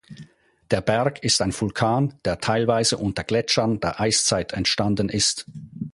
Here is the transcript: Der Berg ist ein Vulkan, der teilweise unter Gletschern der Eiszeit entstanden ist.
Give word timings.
Der 0.71 0.81
Berg 0.81 1.21
ist 1.23 1.43
ein 1.43 1.53
Vulkan, 1.53 2.15
der 2.25 2.39
teilweise 2.39 2.97
unter 2.97 3.23
Gletschern 3.23 3.79
der 3.81 3.99
Eiszeit 4.01 4.51
entstanden 4.51 5.09
ist. 5.09 5.45